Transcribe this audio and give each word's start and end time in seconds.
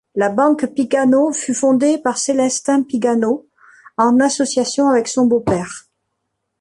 La 0.15 0.29
banque 0.29 0.65
Piganeau 0.73 1.31
fut 1.31 1.53
fondée 1.53 1.99
par 1.99 2.17
Célestin 2.17 2.81
Piganeau, 2.81 3.47
en 3.99 4.19
association 4.19 4.87
avec 4.89 5.07
son 5.07 5.27
beau 5.27 5.41
père. 5.41 5.89